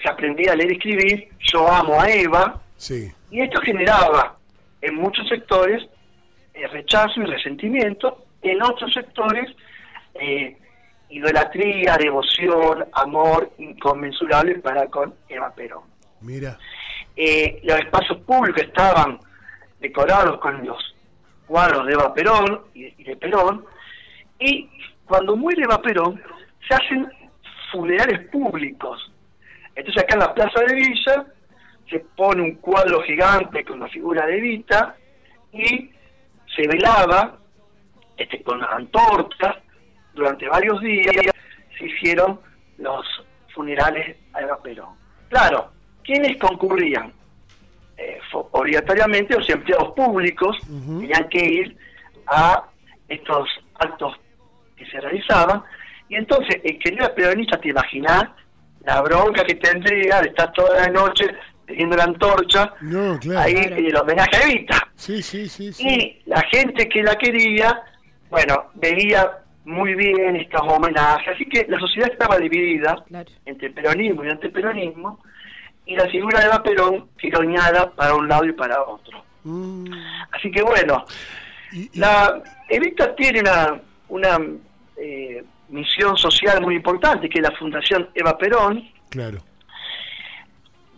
se 0.00 0.08
aprendía 0.08 0.52
a 0.52 0.56
leer 0.56 0.72
y 0.72 0.74
escribir, 0.76 1.28
yo 1.52 1.66
amo 1.70 2.00
a 2.00 2.08
Eva, 2.10 2.60
Sí. 2.76 3.10
y 3.30 3.40
esto 3.40 3.60
generaba 3.62 4.36
en 4.82 4.96
muchos 4.96 5.26
sectores 5.28 5.82
eh, 6.52 6.66
rechazo 6.68 7.20
y 7.20 7.24
resentimiento, 7.24 8.24
en 8.42 8.62
otros 8.62 8.92
sectores 8.92 9.50
eh, 10.14 10.56
idolatría, 11.08 11.96
devoción, 11.96 12.84
amor 12.92 13.50
inconmensurable 13.58 14.56
para 14.60 14.86
con 14.88 15.14
Eva 15.28 15.52
Perón. 15.54 15.84
Mira. 16.20 16.58
Eh, 17.16 17.60
los 17.64 17.78
espacios 17.78 18.18
públicos 18.20 18.62
estaban 18.62 19.18
decorados 19.80 20.38
con 20.40 20.64
los 20.66 20.94
cuadros 21.46 21.86
de 21.86 21.92
Eva 21.92 22.12
Perón 22.14 22.62
y, 22.74 22.86
y 23.00 23.04
de 23.04 23.16
Perón, 23.16 23.64
y 24.38 24.68
cuando 25.06 25.36
muere 25.36 25.62
Eva 25.62 25.80
Perón 25.80 26.20
se 26.68 26.74
hacen 26.74 27.08
funerales 27.74 28.28
públicos. 28.28 29.12
Entonces 29.74 30.04
acá 30.04 30.14
en 30.14 30.20
la 30.20 30.34
Plaza 30.34 30.60
de 30.60 30.74
Villa 30.74 31.26
se 31.90 31.98
pone 32.16 32.42
un 32.42 32.54
cuadro 32.56 33.02
gigante 33.02 33.64
con 33.64 33.80
la 33.80 33.88
figura 33.88 34.24
de 34.26 34.38
Evita 34.38 34.96
y 35.52 35.90
se 36.54 36.68
velaba 36.68 37.36
este, 38.16 38.42
con 38.42 38.62
antorchas 38.62 39.56
durante 40.14 40.48
varios 40.48 40.80
días 40.80 41.34
se 41.76 41.86
hicieron 41.86 42.38
los 42.78 43.04
funerales 43.52 44.16
a 44.32 44.42
Eva 44.42 44.62
Perón. 44.62 44.94
Claro, 45.28 45.72
¿quiénes 46.04 46.38
concurrían? 46.38 47.12
Eh, 47.96 48.20
obligatoriamente 48.52 49.34
los 49.36 49.48
empleados 49.50 49.92
públicos 49.94 50.56
tenían 50.66 51.28
que 51.28 51.44
ir 51.44 51.76
a 52.26 52.64
estos 53.08 53.48
actos 53.74 54.14
que 54.76 54.86
se 54.86 55.00
realizaban 55.00 55.62
y 56.08 56.16
entonces 56.16 56.60
el 56.64 56.78
que 56.78 56.90
no 56.92 57.04
era 57.04 57.14
peronista 57.14 57.58
te 57.60 57.68
imaginás 57.70 58.24
la 58.84 59.00
bronca 59.02 59.44
que 59.44 59.54
tendría 59.54 60.20
de 60.20 60.28
estar 60.28 60.52
toda 60.52 60.80
la 60.80 60.88
noche 60.88 61.26
teniendo 61.66 61.96
la 61.96 62.04
antorcha 62.04 62.72
No, 62.82 63.18
claro. 63.18 63.40
ahí 63.40 63.54
en 63.56 63.72
el 63.86 63.96
homenaje 63.96 64.36
a 64.36 64.42
Evita 64.42 64.88
Sí, 64.96 65.22
sí, 65.22 65.48
sí, 65.48 65.72
sí. 65.72 65.86
y 65.88 66.22
la 66.28 66.42
gente 66.52 66.88
que 66.88 67.02
la 67.02 67.16
quería, 67.16 67.82
bueno, 68.30 68.66
veía 68.74 69.38
muy 69.64 69.94
bien 69.94 70.36
estos 70.36 70.60
homenajes, 70.62 71.34
así 71.34 71.46
que 71.46 71.66
la 71.68 71.78
sociedad 71.80 72.10
estaba 72.12 72.36
dividida 72.36 73.02
Claro. 73.08 73.30
entre 73.46 73.70
peronismo 73.70 74.22
y 74.24 74.28
antiperonismo, 74.28 75.20
y 75.86 75.96
la 75.96 76.06
figura 76.08 76.40
de 76.40 76.46
Eva 76.46 76.62
Perón 76.62 77.08
tironeada 77.18 77.90
para 77.92 78.14
un 78.14 78.28
lado 78.28 78.44
y 78.44 78.52
para 78.52 78.82
otro. 78.82 79.22
Mm, 79.44 79.86
Así 80.32 80.50
que 80.50 80.62
bueno, 80.62 81.04
y- 81.72 81.90
y- 81.92 81.98
la 81.98 82.42
Evita 82.68 83.14
tiene 83.16 83.40
una, 83.40 83.80
una 84.08 84.38
eh, 84.98 85.42
misión 85.68 86.16
social 86.16 86.60
muy 86.62 86.76
importante, 86.76 87.28
que 87.28 87.38
es 87.40 87.48
la 87.48 87.56
Fundación 87.56 88.08
Eva 88.14 88.36
Perón. 88.38 88.88
Claro. 89.10 89.38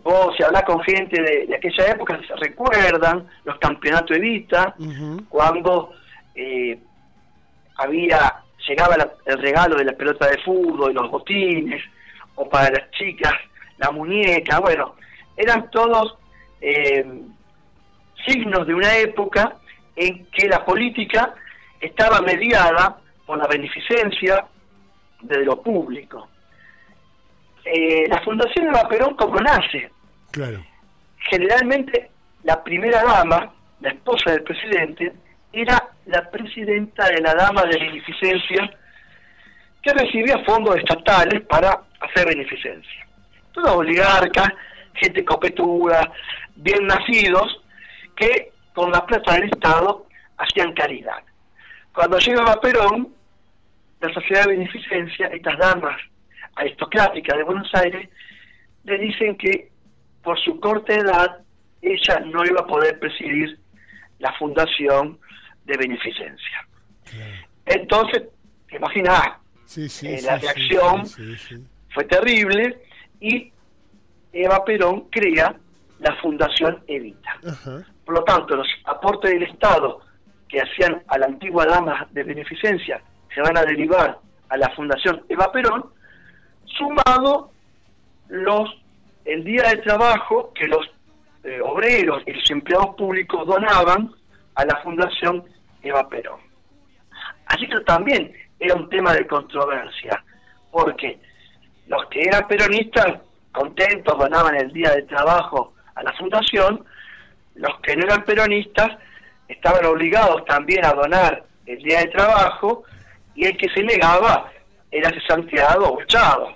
Vos, 0.03 0.35
si 0.37 0.43
hablas 0.43 0.63
con 0.63 0.81
gente 0.83 1.21
de, 1.21 1.47
de 1.47 1.55
aquella 1.55 1.87
época, 1.91 2.19
se 2.25 2.35
recuerdan 2.35 3.27
los 3.43 3.57
campeonatos 3.59 4.15
Evita, 4.15 4.73
Ujú. 4.79 5.23
cuando 5.29 5.93
eh, 6.35 6.79
había 7.75 8.35
llegaba 8.67 8.97
la- 8.97 9.13
el 9.25 9.37
regalo 9.41 9.75
de 9.75 9.85
la 9.85 9.93
pelota 9.93 10.27
de 10.27 10.37
fútbol, 10.39 10.93
los 10.93 11.09
botines, 11.11 11.81
o 12.35 12.47
para 12.49 12.69
las 12.69 12.91
chicas 12.91 13.33
la 13.77 13.91
muñeca, 13.91 14.59
bueno, 14.59 14.95
eran 15.35 15.69
todos 15.71 16.15
eh, 16.61 17.05
signos 18.25 18.65
de 18.67 18.73
una 18.73 18.95
época 18.97 19.55
en 19.95 20.25
que 20.31 20.47
la 20.47 20.65
política 20.65 21.33
estaba 21.79 22.21
mediada 22.21 22.97
por 23.25 23.37
la 23.37 23.47
beneficencia 23.47 24.45
de 25.21 25.45
lo 25.45 25.61
público. 25.61 26.27
Eh, 27.65 28.07
la 28.07 28.21
Fundación 28.21 28.67
Eva 28.67 28.87
Perón, 28.87 29.15
como 29.15 29.39
nace? 29.39 29.91
Claro. 30.31 30.63
generalmente 31.29 32.11
la 32.43 32.63
primera 32.63 33.03
dama, 33.03 33.51
la 33.81 33.89
esposa 33.89 34.31
del 34.31 34.43
presidente, 34.43 35.13
era 35.51 35.89
la 36.05 36.29
presidenta 36.29 37.09
de 37.09 37.21
la 37.21 37.33
dama 37.33 37.63
de 37.63 37.77
beneficencia 37.77 38.69
que 39.81 39.93
recibía 39.93 40.43
fondos 40.45 40.77
estatales 40.77 41.41
para 41.47 41.81
hacer 41.99 42.27
beneficencia. 42.27 43.07
Todos 43.51 43.71
oligarcas, 43.71 44.49
gente 44.93 45.25
copetuda, 45.25 46.11
bien 46.55 46.85
nacidos, 46.85 47.61
que 48.15 48.51
con 48.73 48.91
la 48.91 49.05
plata 49.05 49.33
del 49.33 49.45
Estado 49.45 50.05
hacían 50.37 50.73
caridad. 50.73 51.23
Cuando 51.93 52.19
llegaba 52.19 52.61
Perón, 52.61 53.16
la 54.01 54.13
sociedad 54.13 54.45
de 54.45 54.57
beneficencia, 54.57 55.27
estas 55.27 55.57
damas 55.57 55.99
aristocráticas 56.55 57.37
de 57.37 57.43
Buenos 57.43 57.69
Aires, 57.73 58.09
le 58.83 58.97
dicen 58.97 59.37
que 59.37 59.69
por 60.23 60.39
su 60.39 60.59
corta 60.59 60.93
edad 60.93 61.37
ella 61.81 62.19
no 62.25 62.45
iba 62.45 62.61
a 62.61 62.67
poder 62.67 62.99
presidir 62.99 63.59
la 64.19 64.33
fundación 64.33 65.19
de 65.65 65.77
beneficencia. 65.77 66.67
Entonces, 67.65 68.23
te 68.69 68.77
imaginás, 68.77 69.21
Sí, 69.65 69.89
sí, 69.89 70.07
Eh, 70.07 70.17
sí, 70.19 70.25
la 70.25 70.37
reacción- 70.37 71.03
fue 71.93 72.05
terrible 72.05 72.77
y 73.19 73.51
Eva 74.31 74.63
Perón 74.63 75.09
crea 75.09 75.55
la 75.99 76.15
Fundación 76.21 76.81
Evita. 76.87 77.37
Ajá. 77.45 77.83
Por 78.05 78.15
lo 78.15 78.23
tanto, 78.23 78.55
los 78.55 78.67
aportes 78.85 79.29
del 79.31 79.43
Estado 79.43 79.99
que 80.47 80.61
hacían 80.61 81.03
a 81.07 81.17
la 81.17 81.25
antigua 81.25 81.65
dama 81.65 82.07
de 82.11 82.23
beneficencia 82.23 83.01
se 83.33 83.41
van 83.41 83.57
a 83.57 83.63
derivar 83.63 84.19
a 84.49 84.57
la 84.57 84.69
Fundación 84.69 85.23
Eva 85.29 85.51
Perón, 85.51 85.85
sumado 86.65 87.51
los 88.29 88.69
el 89.25 89.43
día 89.43 89.63
de 89.63 89.77
trabajo 89.77 90.53
que 90.53 90.67
los 90.67 90.89
eh, 91.43 91.59
obreros 91.61 92.23
y 92.25 92.31
los 92.31 92.49
empleados 92.49 92.95
públicos 92.95 93.45
donaban 93.45 94.13
a 94.55 94.65
la 94.65 94.77
Fundación 94.77 95.43
Eva 95.81 96.07
Perón. 96.07 96.39
Así 97.47 97.67
que 97.67 97.79
también 97.81 98.33
era 98.59 98.75
un 98.75 98.89
tema 98.89 99.13
de 99.13 99.27
controversia, 99.27 100.23
porque 100.71 101.19
los 101.87 102.05
que 102.07 102.21
eran 102.23 102.47
peronistas 102.47 103.21
contentos 103.51 104.17
donaban 104.17 104.55
el 104.55 104.71
día 104.71 104.91
de 104.91 105.03
trabajo 105.03 105.73
a 105.95 106.03
la 106.03 106.13
fundación, 106.13 106.85
los 107.55 107.79
que 107.81 107.95
no 107.95 108.05
eran 108.05 108.23
peronistas 108.23 108.97
estaban 109.47 109.85
obligados 109.85 110.45
también 110.45 110.85
a 110.85 110.93
donar 110.93 111.43
el 111.65 111.81
día 111.81 111.99
de 111.99 112.07
trabajo 112.07 112.83
y 113.37 113.45
el 113.45 113.55
que 113.55 113.69
se 113.69 113.83
negaba 113.83 114.51
era 114.91 115.09
cesanteado 115.11 115.93
o 115.93 116.01
echado. 116.01 116.53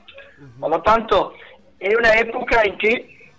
Por 0.60 0.72
lo 0.72 0.82
tanto, 0.82 1.34
era 1.80 1.98
una 2.00 2.14
época 2.16 2.64
en 2.64 2.78
que, 2.80 3.32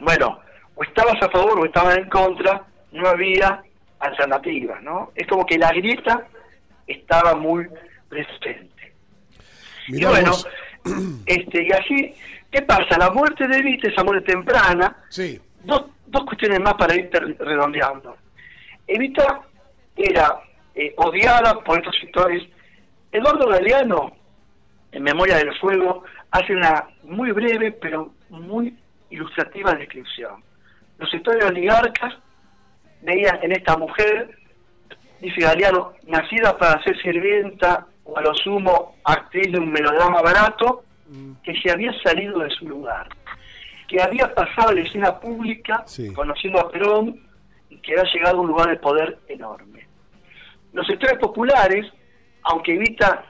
bueno, 0.00 0.38
o 0.74 0.84
estabas 0.84 1.20
a 1.22 1.30
favor 1.30 1.58
o 1.58 1.64
estabas 1.64 1.96
en 1.96 2.08
contra, 2.10 2.62
no 2.92 3.08
había 3.08 3.62
alternativa, 3.98 4.78
¿no? 4.82 5.10
Es 5.14 5.26
como 5.26 5.46
que 5.46 5.56
la 5.58 5.72
grieta 5.72 6.26
estaba 6.86 7.34
muy 7.34 7.66
presente. 8.08 8.92
Y 9.88 9.92
Mirá 9.92 10.10
bueno, 10.10 10.30
vos. 10.32 10.48
este, 11.26 11.62
y 11.66 11.72
así, 11.72 12.14
¿qué 12.50 12.60
pasa? 12.62 12.98
La 12.98 13.10
muerte 13.10 13.48
de 13.48 13.56
Evita, 13.56 13.88
esa 13.88 14.04
muerte 14.04 14.30
temprana, 14.32 14.94
Sí. 15.08 15.40
dos, 15.64 15.86
dos 16.06 16.24
cuestiones 16.24 16.60
más 16.60 16.74
para 16.74 16.94
ir 16.94 17.08
redondeando. 17.38 18.16
Evita 18.86 19.40
era 19.96 20.38
eh, 20.74 20.92
odiada 20.96 21.60
por 21.60 21.78
estos 21.78 21.96
sectores. 21.98 22.42
Eduardo 23.12 23.48
Galeano, 23.48 24.12
en 24.92 25.02
Memoria 25.02 25.36
del 25.38 25.56
Fuego, 25.58 26.04
hace 26.30 26.54
una 26.54 26.88
muy 27.02 27.32
breve 27.32 27.72
pero 27.72 28.12
muy 28.28 28.76
ilustrativa 29.10 29.74
descripción. 29.74 30.42
Los 30.98 31.10
sectores 31.10 31.44
oligarcas 31.44 32.14
veían 33.02 33.38
en 33.42 33.52
esta 33.52 33.76
mujer, 33.76 34.38
dice 35.20 35.40
Galeano, 35.40 35.92
nacida 36.06 36.56
para 36.56 36.82
ser 36.82 37.00
sirvienta 37.02 37.86
o 38.04 38.16
a 38.16 38.22
lo 38.22 38.34
sumo 38.34 38.96
actriz 39.04 39.52
de 39.52 39.58
un 39.58 39.72
melodrama 39.72 40.22
barato, 40.22 40.84
que 41.42 41.52
se 41.60 41.72
había 41.72 41.92
salido 42.04 42.38
de 42.38 42.50
su 42.50 42.68
lugar, 42.68 43.08
que 43.88 44.00
había 44.00 44.32
pasado 44.32 44.70
la 44.72 44.82
escena 44.82 45.18
pública 45.18 45.82
Sí. 45.84 46.12
conociendo 46.12 46.60
a 46.60 46.70
Perón 46.70 47.20
y 47.68 47.76
que 47.78 47.98
había 47.98 48.12
llegado 48.12 48.38
a 48.38 48.40
un 48.42 48.46
lugar 48.46 48.68
de 48.70 48.76
poder 48.76 49.18
enorme. 49.26 49.88
Los 50.72 50.86
sectores 50.86 51.18
populares, 51.18 51.84
aunque 52.42 52.74
Evita 52.74 53.24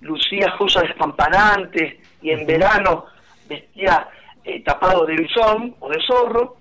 lucía 0.00 0.54
cosas 0.58 0.84
despampanantes 0.84 1.94
y 2.22 2.30
en 2.30 2.46
verano 2.46 3.06
vestía 3.48 4.08
eh, 4.44 4.62
tapado 4.62 5.06
de 5.06 5.16
bisón 5.16 5.74
o 5.80 5.88
de 5.88 5.98
zorro, 6.06 6.56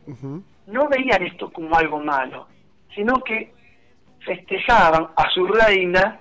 no 0.68 0.88
veían 0.88 1.24
esto 1.24 1.52
como 1.52 1.76
algo 1.76 2.00
malo, 2.00 2.48
sino 2.94 3.16
que 3.24 3.54
festejaban 4.26 5.08
a 5.16 5.30
su 5.30 5.46
reina 5.48 6.20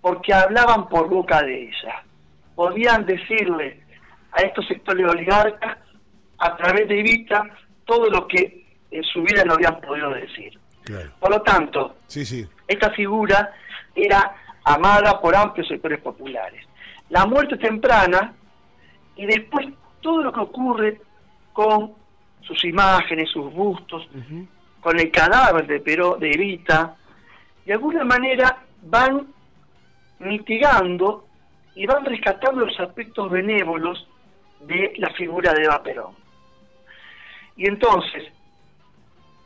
porque 0.00 0.32
hablaban 0.34 0.88
por 0.88 1.08
boca 1.08 1.42
de 1.42 1.62
ella. 1.68 2.02
Podían 2.54 3.06
decirle 3.06 3.80
a 4.32 4.42
estos 4.42 4.66
sectores 4.66 5.06
oligarcas 5.08 5.78
a 6.38 6.56
través 6.56 6.88
de 6.88 7.00
Evita 7.00 7.44
todo 7.84 8.08
lo 8.10 8.26
que 8.28 8.66
en 8.90 9.02
su 9.04 9.22
vida 9.22 9.44
no 9.44 9.54
habían 9.54 9.80
podido 9.80 10.10
decir. 10.10 10.58
Claro. 10.84 11.10
Por 11.20 11.30
lo 11.30 11.42
tanto, 11.42 11.96
Sí, 12.06 12.24
sí. 12.24 12.46
esta 12.66 12.90
figura 12.90 13.52
era 13.94 14.34
amada 14.74 15.20
por 15.20 15.34
amplios 15.34 15.68
sectores 15.68 16.00
populares. 16.00 16.64
La 17.10 17.26
muerte 17.26 17.56
temprana 17.56 18.34
y 19.16 19.26
después 19.26 19.66
todo 20.00 20.22
lo 20.22 20.32
que 20.32 20.40
ocurre 20.40 21.00
con 21.52 21.92
sus 22.42 22.64
imágenes, 22.64 23.30
sus 23.30 23.52
bustos, 23.52 24.08
con 24.80 24.98
el 24.98 25.10
cadáver 25.10 25.66
de 25.66 25.80
Perón, 25.80 26.20
de 26.20 26.30
Evita, 26.30 26.96
de 27.64 27.72
alguna 27.72 28.04
manera 28.04 28.64
van 28.82 29.26
mitigando 30.20 31.26
y 31.74 31.86
van 31.86 32.04
rescatando 32.04 32.64
los 32.64 32.78
aspectos 32.80 33.30
benévolos 33.30 34.06
de 34.60 34.94
la 34.98 35.10
figura 35.10 35.52
de 35.52 35.64
Eva 35.64 35.82
Perón. 35.82 36.14
Y 37.56 37.66
entonces, 37.66 38.24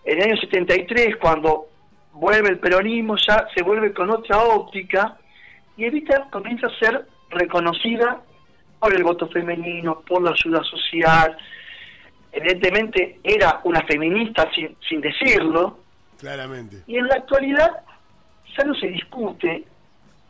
en 0.05 0.19
el 0.19 0.31
año 0.31 0.37
73, 0.37 1.17
cuando 1.17 1.67
vuelve 2.13 2.49
el 2.51 2.59
peronismo, 2.59 3.17
ya 3.17 3.47
se 3.55 3.63
vuelve 3.63 3.93
con 3.93 4.11
otra 4.11 4.39
óptica 4.39 5.17
y 5.77 5.85
Evita 5.85 6.29
comienza 6.31 6.67
a 6.67 6.79
ser 6.79 7.07
reconocida 7.31 8.21
por 8.79 8.95
el 8.95 9.05
voto 9.05 9.29
femenino, 9.29 10.01
por 10.01 10.23
la 10.23 10.31
ayuda 10.33 10.63
social. 10.65 11.37
Evidentemente 12.33 13.21
era 13.23 13.61
una 13.65 13.83
feminista 13.83 14.51
sin, 14.55 14.77
sin 14.89 15.01
decirlo, 15.01 15.79
Claramente. 16.19 16.83
y 16.87 16.97
en 16.97 17.07
la 17.07 17.15
actualidad 17.17 17.71
ya 18.57 18.65
no 18.65 18.75
se 18.75 18.89
discute 18.89 19.65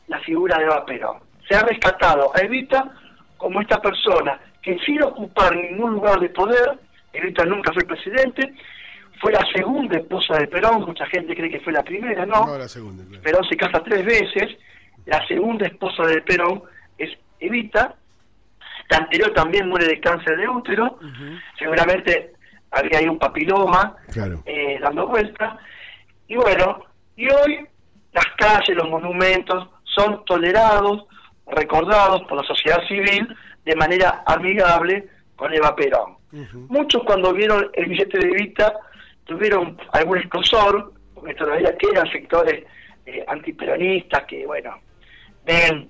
la 0.09 0.19
figura 0.21 0.59
de 0.59 0.65
Eva 0.65 0.85
Perón. 0.85 1.19
Se 1.49 1.57
ha 1.57 1.63
rescatado 1.63 2.31
a 2.35 2.41
Evita 2.41 2.91
como 3.37 3.61
esta 3.61 3.81
persona 3.81 4.39
que 4.63 4.79
sin 4.81 5.03
ocupar 5.03 5.57
ningún 5.57 5.95
lugar 5.95 6.21
de 6.21 6.29
poder, 6.29 6.79
Evita 7.13 7.45
nunca 7.45 7.73
fue 7.73 7.85
presidente, 7.85 8.55
fue 9.23 9.33
la 9.33 9.47
segunda 9.55 9.97
esposa 9.97 10.37
de 10.37 10.49
Perón, 10.49 10.85
mucha 10.85 11.07
gente 11.07 11.35
cree 11.37 11.49
que 11.49 11.61
fue 11.61 11.73
la 11.73 11.83
primera, 11.85 12.27
¿no? 12.27 12.45
No, 12.45 12.59
la 12.59 12.69
segunda, 12.69 13.05
claro. 13.07 13.23
Perón 13.23 13.45
se 13.49 13.57
casa 13.57 13.81
tres 13.85 14.05
veces, 14.05 14.59
la 15.07 15.25
segunda 15.29 15.65
esposa 15.67 16.03
de 16.07 16.21
Perón 16.23 16.63
es 16.99 17.11
Evita, 17.39 17.95
la 18.91 18.97
anterior 18.99 19.33
también 19.33 19.69
muere 19.69 19.87
de 19.87 20.01
cáncer 20.01 20.37
de 20.37 20.49
útero, 20.49 20.99
seguramente 21.59 22.33
había 22.73 22.99
ahí 22.99 23.07
un 23.07 23.19
papiloma 23.19 23.97
Claro. 24.13 24.43
eh, 24.45 24.79
dando 24.81 25.07
vueltas, 25.07 25.57
y 26.27 26.35
bueno, 26.37 26.85
y 27.17 27.29
hoy 27.31 27.67
las 28.13 28.27
calles, 28.37 28.77
los 28.77 28.89
monumentos 28.91 29.69
son 29.85 30.25
tolerados, 30.25 31.05
recordados 31.47 32.23
por 32.25 32.39
la 32.41 32.47
sociedad 32.47 32.79
civil 32.89 33.29
de 33.65 33.77
manera 33.77 34.23
amigable 34.27 35.07
con 35.37 35.53
Eva 35.55 35.75
Perón. 35.77 36.17
Muchos 36.69 37.03
cuando 37.05 37.33
vieron 37.33 37.71
el 37.75 37.87
billete 37.87 38.19
de 38.19 38.29
Evita 38.29 38.73
tuvieron 39.25 39.79
algún 39.93 40.19
escosor, 40.19 40.93
porque 41.15 41.35
todavía 41.35 41.77
quedan 41.77 42.11
sectores 42.11 42.65
eh, 43.07 43.25
antiperonistas 43.27 44.25
que, 44.25 44.47
bueno, 44.47 44.79
ven 45.45 45.89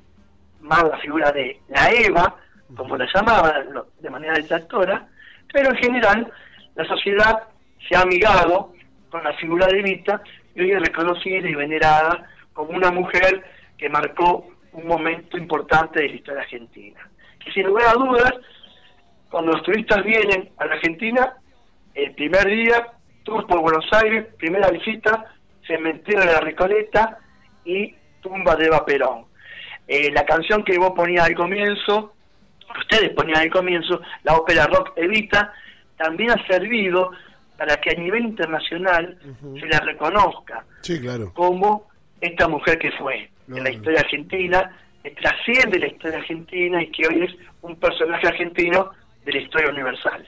más 0.61 0.85
la 0.85 0.99
figura 0.99 1.33
de 1.33 1.61
la 1.69 1.91
Eva, 1.91 2.37
como 2.77 2.97
la 2.97 3.07
llamaban 3.13 3.83
de 4.01 4.11
manera 4.11 4.35
detractora, 4.35 5.09
pero 5.53 5.71
en 5.71 5.77
general 5.77 6.33
la 6.75 6.85
sociedad 6.87 7.49
se 7.87 7.97
ha 7.97 8.03
amigado 8.03 8.73
con 9.11 9.23
la 9.23 9.33
figura 9.35 9.67
de 9.67 9.81
Evita 9.81 10.23
y 10.55 10.63
hoy 10.63 10.71
es 10.73 10.81
reconocida 10.81 11.49
y 11.49 11.55
venerada 11.55 12.27
como 12.53 12.71
una 12.71 12.91
mujer 12.91 13.43
que 13.77 13.89
marcó 13.89 14.47
un 14.73 14.87
momento 14.87 15.37
importante 15.37 16.01
de 16.01 16.09
la 16.09 16.15
historia 16.15 16.41
argentina. 16.43 17.01
Que 17.45 17.53
sin 17.53 17.67
lugar 17.67 17.89
a 17.89 17.93
dudas, 17.95 18.33
cuando 19.31 19.53
los 19.53 19.63
turistas 19.63 20.05
vienen 20.05 20.51
a 20.59 20.67
la 20.67 20.75
Argentina, 20.75 21.35
el 21.95 22.15
primer 22.15 22.47
día, 22.47 22.93
tour 23.23 23.47
por 23.47 23.61
Buenos 23.61 23.87
Aires, 23.93 24.27
primera 24.39 24.69
visita, 24.71 25.27
cementerio 25.67 26.21
de 26.21 26.27
la 26.27 26.41
Recoleta 26.41 27.19
y 27.65 27.95
tumba 28.21 28.57
de 28.57 28.67
Eva 28.67 28.85
Perón. 28.85 29.25
Eh, 29.87 30.11
la 30.13 30.25
canción 30.25 30.65
que 30.65 30.79
vos 30.79 30.93
ponías 30.93 31.27
al 31.27 31.35
comienzo, 31.35 32.15
que 32.73 32.81
ustedes 32.81 33.11
ponían 33.11 33.39
al 33.41 33.51
comienzo, 33.51 34.01
la 34.25 34.35
ópera 34.37 34.67
rock 34.67 34.93
Evita, 34.97 35.53
también 35.97 36.31
ha 36.31 36.47
servido 36.47 37.11
para 37.59 37.77
que 37.77 37.91
a 37.91 37.95
nivel 38.01 38.25
internacional 38.25 39.17
se 39.61 39.67
la 39.67 39.79
reconozca 39.81 40.65
Sí, 40.81 41.01
claro. 41.01 41.33
como 41.35 41.89
esta 42.21 42.49
mujer 42.49 42.79
que 42.79 42.91
fue 42.93 43.31
No, 43.47 43.59
en 43.59 43.65
la 43.65 43.71
no. 43.71 43.77
historia 43.77 44.01
argentina, 44.01 44.77
que 45.03 45.11
trasciende 45.13 45.79
la 45.79 45.87
historia 45.89 46.19
argentina 46.19 46.83
y 46.83 46.91
que 46.91 47.07
hoy 47.07 47.23
es 47.25 47.35
un 47.61 47.77
personaje 47.77 48.27
argentino 48.29 48.91
de 49.25 49.33
la 49.33 49.39
historia 49.39 49.71
universal. 49.71 50.27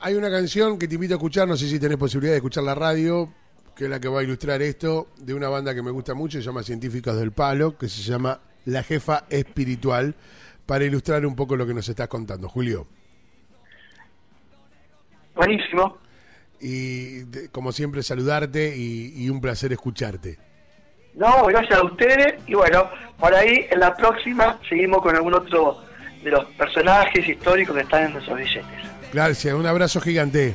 Hay 0.00 0.14
una 0.14 0.30
canción 0.30 0.78
que 0.78 0.86
te 0.88 0.94
invito 0.94 1.14
a 1.14 1.16
escuchar, 1.16 1.48
no 1.48 1.56
sé 1.56 1.68
si 1.68 1.78
tenés 1.80 1.96
posibilidad 1.96 2.32
de 2.32 2.36
escuchar 2.38 2.64
la 2.64 2.74
radio, 2.74 3.32
que 3.74 3.84
es 3.84 3.90
la 3.90 3.98
que 3.98 4.08
va 4.08 4.20
a 4.20 4.22
ilustrar 4.22 4.60
esto, 4.62 5.08
de 5.18 5.34
una 5.34 5.48
banda 5.48 5.74
que 5.74 5.82
me 5.82 5.90
gusta 5.90 6.14
mucho, 6.14 6.38
se 6.38 6.44
llama 6.44 6.62
Científicos 6.62 7.16
del 7.18 7.32
Palo, 7.32 7.76
que 7.78 7.88
se 7.88 8.02
llama 8.02 8.40
La 8.66 8.82
Jefa 8.82 9.24
Espiritual, 9.30 10.14
para 10.66 10.84
ilustrar 10.84 11.24
un 11.26 11.34
poco 11.34 11.56
lo 11.56 11.66
que 11.66 11.74
nos 11.74 11.88
estás 11.88 12.08
contando, 12.08 12.48
Julio. 12.48 12.86
Buenísimo. 15.34 15.98
Y 16.60 17.20
de- 17.24 17.48
como 17.50 17.72
siempre 17.72 18.02
saludarte 18.02 18.76
y, 18.76 19.12
y 19.24 19.28
un 19.30 19.40
placer 19.40 19.72
escucharte. 19.72 20.38
No, 21.14 21.44
gracias 21.46 21.78
a 21.78 21.84
ustedes 21.84 22.34
y 22.46 22.54
bueno, 22.54 22.90
por 23.18 23.34
ahí 23.34 23.66
en 23.70 23.80
la 23.80 23.94
próxima 23.94 24.58
seguimos 24.68 25.00
con 25.02 25.14
algún 25.16 25.34
otro 25.34 25.82
de 26.22 26.30
los 26.30 26.44
personajes 26.56 27.26
históricos 27.26 27.74
que 27.74 27.82
están 27.82 28.04
en 28.06 28.12
nuestros 28.14 28.38
billetes. 28.38 28.95
Gracias, 29.16 29.54
un 29.54 29.64
abrazo 29.64 29.98
gigante. 29.98 30.54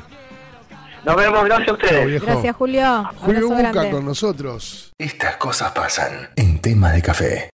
Nos 1.04 1.16
vemos, 1.16 1.44
gracias 1.46 1.68
a 1.68 1.72
ustedes. 1.72 2.22
Gracias, 2.22 2.54
Julio. 2.54 3.10
Julio 3.16 3.48
Buca 3.48 3.72
grande. 3.72 3.90
con 3.90 4.04
nosotros. 4.04 4.92
Estas 4.96 5.36
cosas 5.36 5.72
pasan 5.72 6.30
en 6.36 6.60
tema 6.60 6.92
de 6.92 7.02
café. 7.02 7.52